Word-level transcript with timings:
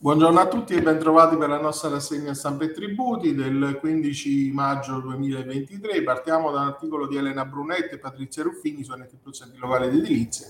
Buongiorno 0.00 0.38
a 0.38 0.46
tutti 0.46 0.74
e 0.74 0.80
bentrovati 0.80 1.36
per 1.36 1.48
la 1.48 1.58
nostra 1.58 1.88
rassegna 1.88 2.32
stampa 2.32 2.62
e 2.62 2.70
tributi 2.70 3.34
del 3.34 3.78
15 3.80 4.52
maggio 4.52 5.00
2023. 5.00 6.04
Partiamo 6.04 6.52
dall'articolo 6.52 7.08
di 7.08 7.16
Elena 7.16 7.44
Brunetti 7.44 7.96
e 7.96 7.98
Patrizia 7.98 8.44
Ruffini 8.44 8.84
su 8.84 8.94
NT 8.94 9.14
Enti 9.42 9.58
Locali 9.58 9.90
di 9.90 9.98
Edilizia 9.98 10.46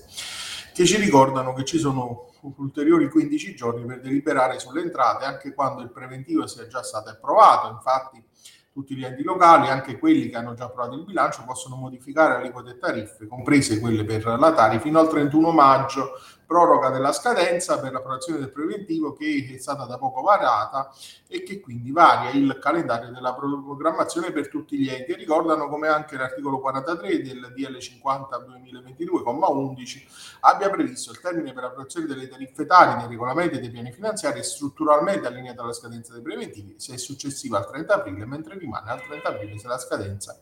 che 0.71 0.85
ci 0.85 0.97
ricordano 0.97 1.53
che 1.53 1.65
ci 1.65 1.79
sono 1.79 2.29
ulteriori 2.57 3.09
15 3.09 3.55
giorni 3.55 3.85
per 3.85 4.01
deliberare 4.01 4.59
sulle 4.59 4.81
entrate 4.81 5.25
anche 5.25 5.51
quando 5.55 5.81
il 5.81 5.89
preventivo 5.89 6.45
sia 6.45 6.67
già 6.67 6.83
stato 6.83 7.09
approvato. 7.09 7.71
Infatti 7.71 8.23
tutti 8.71 8.95
gli 8.95 9.03
enti 9.03 9.23
locali, 9.23 9.67
anche 9.69 9.97
quelli 9.97 10.29
che 10.29 10.37
hanno 10.37 10.53
già 10.53 10.65
approvato 10.65 10.95
il 10.95 11.05
bilancio, 11.05 11.43
possono 11.43 11.75
modificare 11.75 12.35
aliquote 12.35 12.69
e 12.69 12.77
tariffe, 12.77 13.27
comprese 13.27 13.79
quelle 13.79 14.05
per 14.05 14.23
la 14.25 14.53
Tari, 14.53 14.77
fino 14.77 14.99
al 14.99 15.09
31 15.09 15.51
maggio 15.51 16.11
proroga 16.49 16.89
della 16.89 17.11
scadenza 17.11 17.79
per 17.79 17.91
l'approvazione 17.91 18.39
del 18.39 18.51
preventivo 18.51 19.13
che 19.13 19.51
è 19.53 19.59
stata 19.59 19.85
da 19.85 19.99
poco 19.99 20.21
variata 20.21 20.91
e 21.27 21.43
che 21.43 21.59
quindi 21.59 21.91
varia 21.91 22.31
il 22.31 22.57
calendario 22.59 23.11
della 23.11 23.35
programmazione 23.35 24.31
per 24.31 24.49
tutti 24.49 24.75
gli 24.75 24.89
enti. 24.89 25.13
Ricordano 25.13 25.69
come 25.69 25.89
anche 25.89 26.17
l'articolo 26.17 26.59
43 26.59 27.21
del 27.21 27.53
DL 27.55 27.77
50 27.77 28.37
2022, 28.39 29.21
comma 29.21 29.45
11, 29.45 30.07
abbia 30.39 30.71
previsto 30.71 31.11
il 31.11 31.19
termine 31.19 31.53
per 31.53 31.61
l'approvazione 31.61 32.07
delle 32.07 32.27
tariffe 32.27 32.65
tali 32.65 32.97
dei 32.97 33.07
regolamenti 33.07 33.57
e 33.57 33.59
dei 33.59 33.69
piani 33.69 33.91
finanziari 33.91 34.43
strutturalmente 34.43 35.27
allineato 35.27 35.61
alla 35.61 35.73
scadenza 35.73 36.13
dei 36.13 36.23
preventivi 36.23 36.79
se 36.79 36.95
è 36.95 36.97
successiva 36.97 37.59
al 37.59 37.69
30 37.69 37.93
aprile, 37.93 38.25
mentre 38.25 38.57
rimane 38.57 38.89
al 38.89 39.03
30 39.03 39.29
aprile 39.29 39.59
se 39.59 39.67
la 39.67 39.77
scadenza 39.77 40.35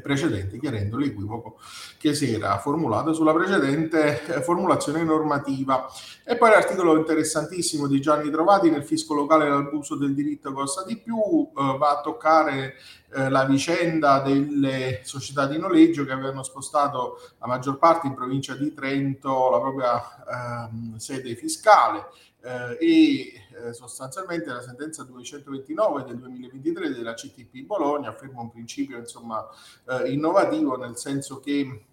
precedente, 0.00 0.58
chiarendo 0.58 0.96
l'equivoco 0.96 1.58
che 1.98 2.14
si 2.14 2.32
era 2.32 2.58
formulato 2.58 3.12
sulla 3.12 3.32
precedente 3.32 4.24
eh, 4.26 4.42
formulazione 4.42 5.02
normativa. 5.04 5.86
E 6.24 6.36
poi 6.36 6.50
l'articolo 6.50 6.96
interessantissimo 6.96 7.86
di 7.86 8.00
Gianni 8.00 8.30
Trovati 8.30 8.70
nel 8.70 8.84
fisco 8.84 9.14
locale 9.14 9.48
l'abuso 9.48 9.96
del 9.96 10.14
diritto 10.14 10.52
costa 10.52 10.84
di 10.84 10.96
più, 10.98 11.16
eh, 11.16 11.76
va 11.78 11.98
a 11.98 12.00
toccare 12.00 12.74
eh, 13.16 13.28
la 13.28 13.44
vicenda 13.44 14.20
delle 14.20 15.00
società 15.04 15.46
di 15.46 15.56
noleggio 15.58 16.04
che 16.04 16.12
avevano 16.12 16.42
spostato 16.42 17.20
la 17.38 17.46
maggior 17.46 17.78
parte 17.78 18.08
in 18.08 18.14
provincia 18.14 18.54
di 18.54 18.74
Trento 18.74 19.50
la 19.50 19.60
propria 19.60 20.68
ehm, 20.68 20.96
sede 20.96 21.36
fiscale 21.36 22.08
eh, 22.44 22.76
e 22.78 23.68
eh, 23.68 23.72
sostanzialmente 23.72 24.50
la 24.50 24.60
sentenza 24.60 25.02
229 25.02 26.04
del 26.04 26.18
2023 26.18 26.90
della 26.90 27.14
CTP 27.14 27.64
Bologna 27.64 28.10
afferma 28.10 28.42
un 28.42 28.50
principio 28.50 28.98
insomma 28.98 29.46
eh, 29.88 30.12
innovativo 30.12 30.76
nel 30.76 30.96
senso 30.98 31.40
che 31.40 31.84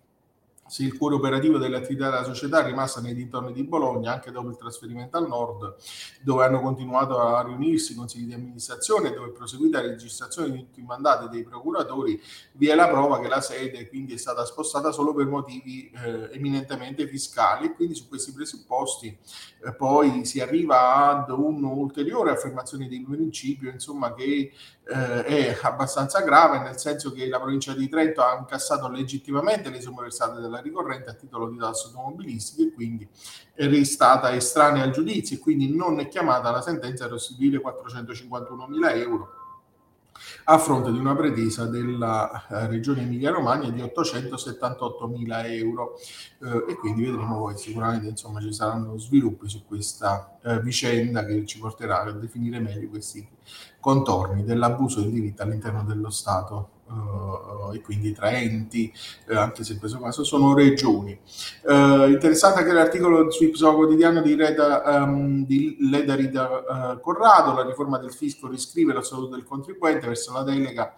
se 0.71 0.83
il 0.83 0.97
cuore 0.97 1.15
operativo 1.15 1.57
delle 1.57 1.75
attività 1.75 2.09
della 2.09 2.23
società 2.23 2.61
è 2.61 2.65
rimasta 2.65 3.01
nei 3.01 3.13
dintorni 3.13 3.51
di 3.51 3.65
Bologna 3.65 4.13
anche 4.13 4.31
dopo 4.31 4.47
il 4.47 4.55
trasferimento 4.55 5.17
al 5.17 5.27
nord, 5.27 5.75
dove 6.21 6.45
hanno 6.45 6.61
continuato 6.61 7.19
a 7.19 7.43
riunirsi 7.43 7.91
i 7.91 7.95
consigli 7.95 8.27
di 8.27 8.33
amministrazione 8.33 9.11
dove 9.11 9.27
è 9.27 9.31
proseguita 9.31 9.81
la 9.81 9.89
registrazione 9.89 10.49
di 10.49 10.59
tutti 10.59 10.79
i 10.79 10.83
mandati 10.83 11.27
dei 11.27 11.43
procuratori, 11.43 12.17
vi 12.53 12.67
è 12.67 12.75
la 12.75 12.87
prova 12.87 13.19
che 13.19 13.27
la 13.27 13.41
sede 13.41 13.89
quindi 13.89 14.13
è 14.13 14.17
stata 14.17 14.45
spostata 14.45 14.93
solo 14.93 15.13
per 15.13 15.25
motivi 15.25 15.91
eh, 15.93 16.29
eminentemente 16.31 17.05
fiscali 17.05 17.65
e 17.65 17.73
quindi 17.73 17.93
su 17.93 18.07
questi 18.07 18.31
presupposti 18.31 19.17
eh, 19.63 19.73
poi 19.73 20.23
si 20.23 20.39
arriva 20.39 21.05
ad 21.05 21.31
un'ulteriore 21.31 22.31
affermazione 22.31 22.87
di 22.87 23.01
principio, 23.01 23.69
insomma, 23.69 24.13
che 24.13 24.53
eh, 24.83 25.23
è 25.23 25.59
abbastanza 25.61 26.21
grave, 26.21 26.59
nel 26.59 26.77
senso 26.77 27.11
che 27.11 27.27
la 27.27 27.39
provincia 27.39 27.73
di 27.73 27.87
Trento 27.87 28.21
ha 28.21 28.37
incassato 28.37 28.89
legittimamente 28.89 29.69
le 29.69 29.81
somme 29.81 30.01
versate 30.01 30.41
dalla 30.41 30.60
ricorrente 30.61 31.09
a 31.09 31.13
titolo 31.13 31.49
di 31.49 31.57
tasse 31.57 31.87
automobilistiche 31.87 32.69
e 32.69 32.73
quindi 32.73 33.07
è 33.53 33.83
stata 33.83 34.33
estranea 34.33 34.83
al 34.83 34.91
giudizio 34.91 35.35
e 35.35 35.39
quindi 35.39 35.75
non 35.75 35.99
è 35.99 36.07
chiamata 36.07 36.51
la 36.51 36.61
sentenza 36.61 37.05
a 37.05 37.09
restituire 37.09 37.59
451 37.59 38.67
mila 38.67 38.93
euro 38.93 39.39
a 40.45 40.57
fronte 40.57 40.91
di 40.91 40.97
una 40.97 41.15
pretesa 41.15 41.65
della 41.65 42.47
eh, 42.47 42.67
regione 42.67 43.01
Emilia-Romagna 43.01 43.69
di 43.69 43.81
878 43.81 45.07
mila 45.07 45.45
euro. 45.45 45.97
Eh, 46.39 46.71
e 46.71 46.75
quindi 46.75 47.03
vedremo 47.03 47.37
poi 47.39 47.57
sicuramente 47.57 48.07
insomma 48.07 48.39
ci 48.41 48.53
saranno 48.53 48.97
sviluppi 48.97 49.49
su 49.49 49.65
questa 49.65 50.37
eh, 50.43 50.59
vicenda 50.59 51.25
che 51.25 51.45
ci 51.45 51.59
porterà 51.59 52.01
a 52.01 52.11
definire 52.11 52.59
meglio 52.59 52.89
questi 52.89 53.27
contorni 53.79 54.43
dell'abuso 54.43 55.01
del 55.01 55.11
diritto 55.11 55.41
all'interno 55.43 55.83
dello 55.83 56.09
Stato 56.09 56.69
uh, 56.91 57.73
e 57.73 57.81
quindi 57.81 58.11
tra 58.13 58.31
enti, 58.31 58.91
eh, 59.27 59.35
anche 59.35 59.63
se 59.63 59.73
in 59.73 59.79
questo 59.79 59.99
caso 59.99 60.23
sono 60.23 60.53
regioni. 60.53 61.17
Uh, 61.63 62.09
interessante 62.09 62.59
anche 62.59 62.73
l'articolo 62.73 63.31
su 63.31 63.43
Ipso 63.45 63.73
quotidiano 63.73 64.21
di, 64.21 64.35
Reda, 64.35 65.03
um, 65.03 65.45
di 65.45 65.77
Leda 65.79 66.15
Rida 66.15 66.93
uh, 66.93 66.99
Corrado, 66.99 67.53
la 67.53 67.65
riforma 67.65 67.97
del 67.97 68.11
fisco 68.11 68.47
riscrive 68.47 68.93
la 68.93 69.01
salute 69.01 69.35
del 69.35 69.45
contribuente 69.45 70.07
verso 70.07 70.33
la 70.33 70.43
delega 70.43 70.93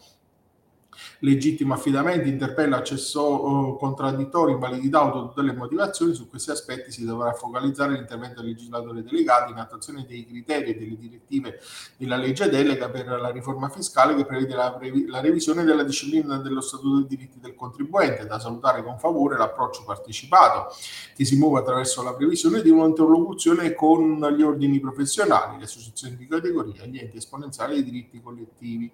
legittimo 1.20 1.74
affidamento, 1.74 2.28
interpello, 2.28 2.76
accesso 2.76 3.76
contraddittorio, 3.80 4.56
invalidità 4.56 5.06
o 5.06 5.28
tutte 5.28 5.42
le 5.42 5.54
motivazioni, 5.54 6.14
su 6.14 6.30
questi 6.30 6.52
aspetti 6.52 6.92
si 6.92 7.06
dovrà 7.06 7.34
focalizzare 7.34 7.94
l'intervento 7.94 8.42
del 8.42 8.52
legislatore 8.52 9.04
delegato 9.04 9.52
in 9.52 9.58
attuazione 9.58 10.06
dei 10.08 10.26
criteri 10.26 10.72
e 10.72 10.78
delle 10.78 10.98
direttive 10.98 11.60
della 11.98 12.18
legge 12.18 12.50
delega 12.50 12.90
per 12.90 13.08
la 13.08 13.30
riforma 13.30 13.70
fiscale 13.70 14.16
che 14.16 14.26
prevede 14.26 14.56
la, 14.56 14.78
la 15.08 15.20
revisione 15.22 15.64
della 15.64 15.84
disciplina 15.84 16.38
dello 16.38 16.62
Statuto 16.62 17.00
dei 17.00 17.18
diritti 17.18 17.40
del 17.40 17.56
contribuente, 17.56 18.26
da 18.26 18.40
salutare 18.40 18.84
con 18.84 18.98
favore 18.98 19.38
l'approccio 19.38 19.84
partecipato 19.84 20.74
che 21.16 21.26
si 21.26 21.38
muove 21.38 21.60
attraverso 21.60 22.04
la 22.04 22.14
previsione 22.14 22.62
di 22.62 22.70
un'interlocuzione 22.70 23.74
con 23.74 24.20
gli 24.36 24.42
ordini 24.42 24.80
professionali, 24.80 25.58
le 25.58 25.66
associazioni 25.66 26.16
di 26.16 26.28
categoria, 26.28 26.86
gli 26.86 26.98
enti 26.98 27.18
esponenziali 27.18 27.76
dei 27.76 27.84
diritti 27.84 28.22
collettivi. 28.22 28.92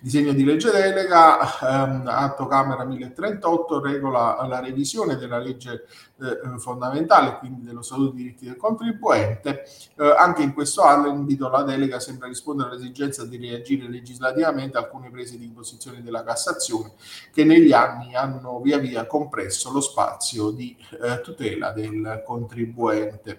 Disegno 0.00 0.32
di 0.32 0.44
legge 0.44 0.70
delega 0.70 1.33
ehm, 1.40 2.06
atto 2.06 2.46
Camera 2.46 2.84
1038 2.84 3.80
regola 3.80 4.44
la 4.46 4.60
revisione 4.60 5.16
della 5.16 5.38
legge 5.38 5.86
eh, 6.20 6.58
fondamentale, 6.58 7.38
quindi 7.38 7.62
dello 7.62 7.82
Statuto 7.82 8.12
dei 8.12 8.22
diritti 8.22 8.44
del 8.46 8.56
contribuente. 8.56 9.64
Eh, 9.96 10.14
anche 10.16 10.42
in 10.42 10.52
questo 10.52 10.82
ambito 10.82 11.48
la 11.48 11.62
delega 11.62 12.00
sembra 12.00 12.28
rispondere 12.28 12.70
all'esigenza 12.70 13.24
di 13.24 13.36
reagire 13.36 13.88
legislativamente 13.88 14.76
a 14.76 14.80
alcune 14.80 15.10
prese 15.10 15.38
di 15.38 15.48
posizione 15.50 16.02
della 16.02 16.22
Cassazione 16.22 16.92
che 17.32 17.44
negli 17.44 17.72
anni 17.72 18.14
hanno 18.14 18.60
via 18.60 18.78
via 18.78 19.06
compresso 19.06 19.72
lo 19.72 19.80
spazio 19.80 20.50
di 20.50 20.76
eh, 21.02 21.20
tutela 21.20 21.70
del 21.72 22.22
contribuente. 22.24 23.38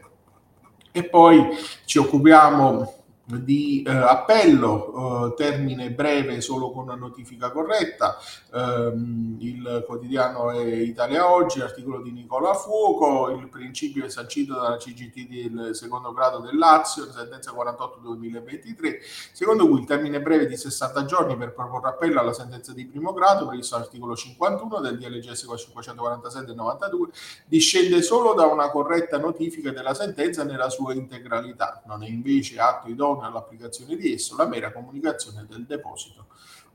E 0.92 1.04
poi 1.10 1.50
ci 1.86 1.98
occupiamo 1.98 3.05
di 3.26 3.82
eh, 3.82 3.90
appello, 3.90 5.32
eh, 5.32 5.34
termine 5.34 5.92
breve 5.92 6.42
solo 6.42 6.72
con 6.72 6.84
una 6.84 6.96
notifica 6.96 7.50
corretta, 7.50 8.18
ehm, 8.54 9.38
il 9.40 9.84
quotidiano 9.88 10.52
è 10.52 10.64
Italia 10.64 11.32
Oggi, 11.32 11.60
articolo 11.60 12.02
di 12.02 12.12
Nicola 12.12 12.54
Fuoco, 12.54 13.30
il 13.30 13.50
principio 13.50 14.06
è 14.06 14.10
sancito 14.10 14.54
dalla 14.54 14.78
CGT 14.78 15.28
del 15.28 15.76
secondo 15.76 16.14
grado 16.14 16.40
del 16.40 16.56
Lazio, 16.56 17.12
sentenza 17.12 17.52
48-2023, 17.52 19.00
secondo 19.32 19.68
cui 19.68 19.80
il 19.80 19.86
termine 19.88 20.22
breve 20.22 20.46
di 20.46 20.56
60 20.56 21.06
giorni 21.06 21.36
per 21.36 21.54
proporre 21.54 21.90
appello 21.90 22.20
alla 22.20 22.34
sentenza 22.34 22.74
di 22.74 22.86
primo 22.86 23.12
grado, 23.12 23.48
previsto 23.48 23.76
all'articolo 23.76 24.16
51 24.16 24.80
del 24.82 25.00
DLGS 25.00 25.52
547 25.58 26.46
del 26.46 26.56
92, 26.56 27.08
discende 27.48 28.04
solo 28.04 28.34
da 28.34 28.46
una 28.46 28.70
corretta 28.70 29.18
notifica 29.18 29.72
della 29.72 29.96
sentenza 29.96 30.44
nella 30.44 30.70
sua 30.70 30.94
integralità, 30.94 31.82
non 31.88 32.04
è 32.04 32.08
invece 32.08 32.60
atto 32.60 32.88
idoneo 32.88 33.15
idonea 33.16 33.30
all'applicazione 33.30 33.96
di 33.96 34.14
esso 34.14 34.36
la 34.36 34.48
mera 34.48 34.72
comunicazione 34.72 35.46
del 35.48 35.66
deposito 35.66 36.28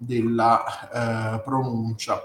della 0.02 1.34
eh, 1.36 1.40
pronuncia. 1.42 2.22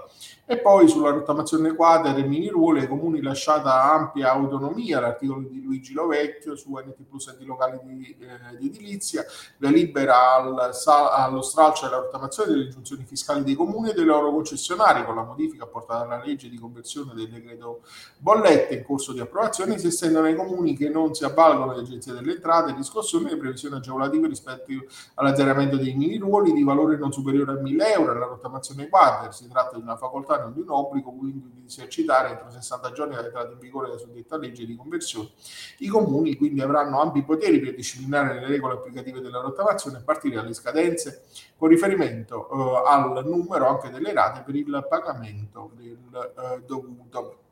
E 0.48 0.58
poi 0.58 0.86
sulla 0.86 1.10
rottamazione 1.10 1.74
quadra 1.74 2.14
e 2.14 2.22
mini 2.22 2.48
ruoli 2.48 2.78
ai 2.78 2.86
comuni 2.86 3.20
lasciata 3.20 3.92
ampia 3.92 4.30
autonomia, 4.30 5.00
l'articolo 5.00 5.40
di 5.40 5.60
Luigi 5.60 5.92
Lovecchio 5.92 6.54
su 6.54 6.72
NT 6.72 7.02
Plus 7.02 7.26
enti 7.26 7.44
locali 7.44 7.80
di, 7.82 8.16
eh, 8.20 8.56
di 8.56 8.66
edilizia, 8.66 9.24
la 9.56 9.70
libera 9.70 10.34
al, 10.34 10.70
allo 10.86 11.42
stralcio 11.42 11.86
della 11.86 11.98
rottamazione 11.98 12.52
delle 12.52 12.68
giunzioni 12.68 13.04
fiscali 13.04 13.42
dei 13.42 13.56
comuni 13.56 13.90
e 13.90 13.94
dei 13.94 14.04
loro 14.04 14.30
concessionari 14.30 15.04
con 15.04 15.16
la 15.16 15.24
modifica 15.24 15.64
apportata 15.64 16.04
alla 16.04 16.22
legge 16.24 16.48
di 16.48 16.58
conversione 16.58 17.12
del 17.12 17.28
decreto 17.28 17.80
bollette 18.18 18.74
in 18.74 18.84
corso 18.84 19.12
di 19.12 19.18
approvazione 19.18 19.78
si 19.78 19.88
estendono 19.88 20.26
ai 20.26 20.36
comuni 20.36 20.76
che 20.76 20.88
non 20.88 21.12
si 21.12 21.24
avvalgono 21.24 21.74
di 21.74 21.80
agenzia 21.80 22.12
delle 22.12 22.34
entrate 22.34 22.70
e 22.70 22.76
riscossione 22.76 23.30
le 23.30 23.36
previsioni 23.36 23.74
agevolative 23.74 24.28
rispetto 24.28 24.70
all'azzeramento 25.14 25.76
dei 25.76 25.94
mini 25.94 26.18
ruoli 26.18 26.52
di 26.52 26.62
valore 26.62 26.96
non 26.96 27.12
superiore 27.12 27.50
a 27.50 27.60
1000 27.66 27.92
euro 27.92 28.12
e 28.12 28.18
la 28.18 28.26
rottamazione 28.26 28.88
quadra. 28.88 29.32
Si 29.32 29.48
tratta 29.48 29.76
di 29.76 29.82
una 29.82 29.96
facoltà 29.96 30.38
non 30.38 30.52
di 30.52 30.60
un 30.60 30.70
obbligo, 30.70 31.10
quindi 31.12 31.50
di 31.52 31.64
esercitare 31.66 32.30
entro 32.30 32.50
60 32.50 32.92
giorni 32.92 33.14
dall'entrata 33.14 33.52
in 33.52 33.58
vigore 33.58 33.88
della 33.88 33.98
suddetta 33.98 34.36
legge 34.36 34.64
di 34.64 34.76
conversione. 34.76 35.30
I 35.78 35.88
comuni 35.88 36.36
quindi 36.36 36.60
avranno 36.60 37.00
ampi 37.00 37.22
poteri 37.24 37.60
per 37.60 37.74
disciplinare 37.74 38.40
le 38.40 38.46
regole 38.46 38.74
applicative 38.74 39.20
della 39.20 39.40
rottamazione 39.40 39.98
a 39.98 40.02
partire 40.02 40.36
dalle 40.36 40.54
scadenze 40.54 41.24
con 41.56 41.68
riferimento 41.68 42.48
eh, 42.48 42.88
al 42.88 43.24
numero 43.26 43.66
anche 43.66 43.90
delle 43.90 44.12
rate 44.12 44.42
per 44.42 44.54
il 44.54 44.86
pagamento 44.88 45.70
del 45.74 46.32
eh, 46.36 46.62
dovuto. 46.64 47.45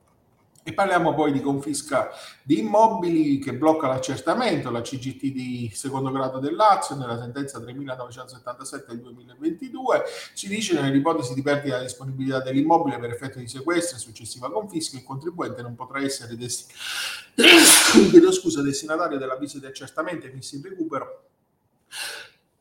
E 0.67 0.73
parliamo 0.73 1.13
poi 1.13 1.31
di 1.31 1.43
confisca 1.43 2.09
di 2.43 2.61
immobili 2.61 3.39
che 3.39 3.53
blocca 3.53 3.87
l'accertamento, 3.87 4.71
la 4.71 4.81
CGT 4.81 5.21
di 5.27 5.71
secondo 5.75 6.11
grado 6.11 6.39
del 6.39 6.55
Lazio 6.55 6.97
nella 6.97 7.19
sentenza 7.19 7.61
3977 7.61 8.87
del 8.87 9.01
2022 9.03 10.05
ci 10.33 10.49
dice 10.49 10.81
nell'ipotesi 10.81 11.35
di 11.35 11.43
perdita 11.43 11.75
della 11.75 11.87
disponibilità 11.87 12.41
dell'immobile 12.41 12.99
per 12.99 13.11
effetto 13.11 13.39
di 13.41 13.47
sequestro 13.47 13.99
e 13.99 14.01
successiva 14.01 14.51
confisca 14.51 14.97
il 14.97 15.05
contribuente 15.05 15.61
non 15.61 15.75
potrà 15.75 16.03
essere 16.03 16.35
destinato, 16.35 18.33
scusa, 18.33 18.63
destinatario 18.63 19.19
dell'avviso 19.19 19.59
di 19.59 19.67
accertamento 19.67 20.25
e 20.25 20.33
messo 20.33 20.57
in 20.57 20.63
recupero 20.63 21.25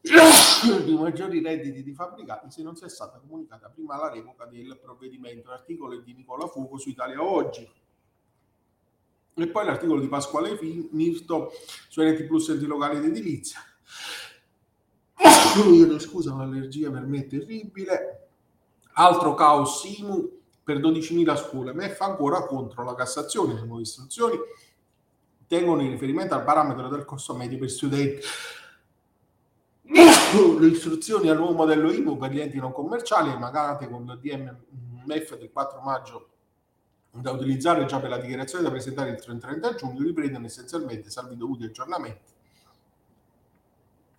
di 0.84 0.94
maggiori 0.96 1.42
redditi 1.42 1.82
di 1.82 1.94
fabbricati 1.94 2.52
se 2.52 2.64
non 2.64 2.76
sia 2.76 2.90
stata 2.90 3.18
comunicata 3.18 3.70
prima 3.70 3.96
la 3.96 4.10
revoca 4.10 4.44
del 4.44 4.78
provvedimento. 4.78 5.50
L'articolo 5.50 5.98
è 5.98 6.02
di 6.02 6.14
Nicola 6.14 6.48
Fuoco 6.48 6.78
su 6.78 6.90
Italia 6.90 7.24
Oggi. 7.24 7.66
E 9.36 9.48
poi 9.48 9.66
l'articolo 9.66 10.00
di 10.00 10.08
Pasquale 10.08 10.60
Mirto 10.92 11.52
su 11.90 12.04
NT 12.04 12.24
Plus 12.24 12.50
enti 12.50 12.66
locali 12.66 12.98
ed 12.98 13.06
edilizia. 13.06 13.60
Scusa, 16.00 16.34
un'allergia 16.34 16.92
per 16.92 17.04
me 17.04 17.26
terribile. 17.26 18.28
Altro 18.94 19.34
caos 19.34 19.82
Simu 19.82 20.30
per 20.64 20.80
12.000 20.80 21.36
scuole. 21.38 21.74
MEF 21.74 22.00
ancora 22.02 22.46
contro 22.46 22.84
la 22.84 22.94
Cassazione. 22.94 23.56
Le 23.56 23.66
nuove 23.66 23.82
istruzioni 23.82 24.38
tengono 25.48 25.82
in 25.82 25.90
riferimento 25.90 26.36
al 26.36 26.44
parametro 26.44 26.88
del 26.90 27.06
costo 27.06 27.36
medio 27.36 27.58
per 27.58 27.70
studenti. 27.70 28.22
Le 29.84 30.68
istruzioni 30.68 31.30
al 31.30 31.38
nuovo 31.38 31.54
modello 31.54 31.92
IMU 31.92 32.18
per 32.18 32.32
gli 32.32 32.40
enti 32.40 32.58
non 32.58 32.72
commerciali 32.72 33.30
emanate 33.30 33.90
con 33.90 34.04
il 34.08 34.20
DMF 34.20 35.38
del 35.38 35.52
4 35.52 35.82
maggio 35.82 36.33
da 37.22 37.32
utilizzare 37.32 37.86
già 37.86 38.00
per 38.00 38.10
la 38.10 38.18
dichiarazione 38.18 38.64
da 38.64 38.72
presentare 38.72 39.12
il 39.12 39.40
30 39.40 39.76
giugno 39.76 40.02
riprendono 40.02 40.46
essenzialmente, 40.46 41.12
salvi 41.12 41.38
dovuti 41.38 41.64
aggiornamenti, 41.64 42.32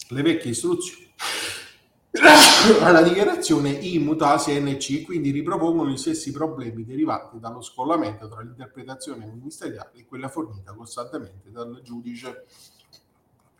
le 0.08 0.22
vecchie 0.22 0.50
istruzioni 0.52 1.12
alla 2.82 3.02
dichiarazione 3.02 3.70
IMU, 3.70 4.14
TASI 4.14 4.60
NC, 4.60 5.02
quindi 5.02 5.32
ripropongono 5.32 5.90
gli 5.90 5.96
stessi 5.96 6.30
problemi 6.30 6.84
derivanti 6.84 7.40
dallo 7.40 7.60
scollamento 7.60 8.28
tra 8.28 8.42
l'interpretazione 8.42 9.26
ministeriale 9.26 9.90
e 9.94 10.06
quella 10.06 10.28
fornita 10.28 10.72
costantemente 10.72 11.50
dal 11.50 11.80
giudice 11.82 12.44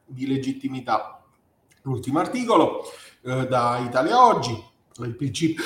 di 0.06 0.28
legittimità. 0.28 1.20
L'ultimo 1.82 2.20
articolo 2.20 2.84
eh, 3.22 3.46
da 3.48 3.78
Italia 3.78 4.24
Oggi, 4.24 4.56
il 4.98 5.16
principio 5.16 5.64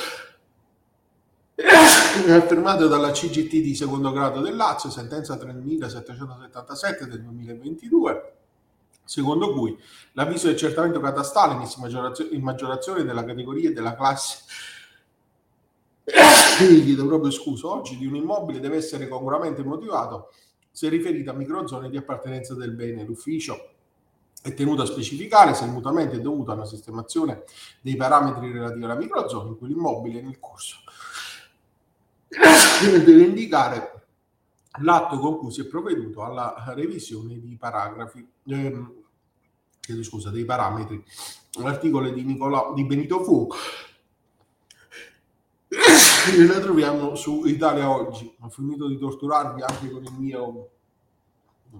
affermato 2.26 2.88
dalla 2.88 3.10
CGT 3.10 3.60
di 3.60 3.74
secondo 3.74 4.12
grado 4.12 4.40
del 4.40 4.56
Lazio, 4.56 4.90
sentenza 4.90 5.36
3777 5.36 7.06
del 7.06 7.22
2022, 7.22 8.32
secondo 9.04 9.52
cui 9.52 9.76
l'avviso 10.12 10.48
di 10.48 10.54
accertamento 10.54 11.00
catastale 11.00 11.64
in 12.30 12.42
maggiorazione 12.42 13.04
della 13.04 13.24
categoria 13.24 13.70
e 13.70 13.72
della 13.72 13.94
classe 13.94 14.44
chiedo 16.58 17.06
proprio 17.06 17.30
scuso 17.30 17.70
oggi 17.70 17.96
di 17.96 18.06
un 18.06 18.16
immobile 18.16 18.60
deve 18.60 18.76
essere 18.76 19.08
congruamente 19.08 19.62
motivato 19.62 20.32
se 20.70 20.88
riferito 20.88 21.30
a 21.30 21.34
microzone 21.34 21.90
di 21.90 21.96
appartenenza 21.96 22.54
del 22.54 22.72
bene. 22.72 23.04
L'ufficio 23.04 23.70
è 24.40 24.54
tenuto 24.54 24.82
a 24.82 24.86
specificare 24.86 25.52
se 25.54 25.64
il 25.64 25.70
mutamento 25.70 26.14
è 26.14 26.20
dovuto 26.20 26.52
a 26.52 26.54
una 26.54 26.64
sistemazione 26.64 27.42
dei 27.80 27.96
parametri 27.96 28.50
relativi 28.52 28.84
alla 28.84 28.94
microzone 28.94 29.50
in 29.50 29.58
cui 29.58 29.68
l'immobile 29.68 30.20
è 30.20 30.22
nel 30.22 30.38
corso 30.38 30.76
deve 32.28 33.22
indicare 33.22 34.06
l'atto 34.80 35.18
con 35.18 35.38
cui 35.38 35.50
si 35.50 35.62
è 35.62 35.66
provveduto 35.66 36.22
alla 36.22 36.54
revisione 36.74 37.40
di 37.40 37.56
paragrafi, 37.56 38.26
ehm, 38.46 38.92
chiedo 39.80 40.02
scusa, 40.02 40.30
dei 40.30 40.44
parametri. 40.44 41.02
L'articolo 41.60 42.10
di, 42.10 42.22
Nicola, 42.22 42.72
di 42.74 42.84
Benito 42.84 43.22
Fu 43.24 43.48
la 46.46 46.60
troviamo 46.60 47.14
su 47.14 47.44
Italia 47.46 47.90
Oggi. 47.90 48.34
Ho 48.40 48.48
finito 48.48 48.86
di 48.86 48.98
torturarvi 48.98 49.62
anche 49.62 49.90
con 49.90 50.04
il 50.04 50.12
mio 50.12 50.70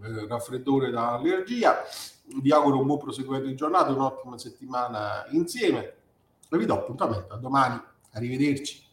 eh, 0.03 0.27
raffreddore 0.27 0.91
da 0.91 1.13
allergia. 1.13 1.77
Vi 2.25 2.53
auguro 2.53 2.81
un 2.81 2.87
buon 2.87 2.99
proseguimento 2.99 3.49
di 3.49 3.55
giornata, 3.55 3.91
un'ottima 3.91 4.39
settimana 4.39 5.27
insieme 5.31 5.95
e 6.49 6.57
vi 6.57 6.67
do 6.67 6.75
appuntamento 6.75 7.35
a 7.35 7.37
domani. 7.37 7.81
Arrivederci. 8.13 8.88